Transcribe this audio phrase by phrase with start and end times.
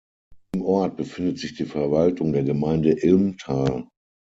[0.55, 3.87] Im Ort befindet sich die Verwaltung der Gemeinde Ilmtal.